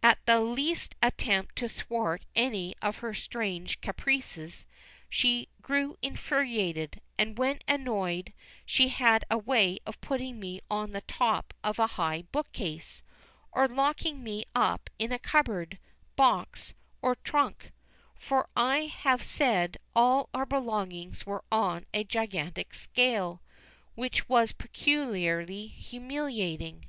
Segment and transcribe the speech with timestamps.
[0.00, 4.64] At the least attempt to thwart any of her strange caprices,
[5.08, 8.32] she grew infuriated; and when annoyed,
[8.64, 13.02] she had a way of putting me on the top of a high bookcase,
[13.50, 15.80] or locking me up in a cupboard,
[16.14, 17.72] box, or trunk
[18.14, 23.42] for I have said all our belongings were on a gigantic scale
[23.96, 26.86] which was peculiarly humiliating.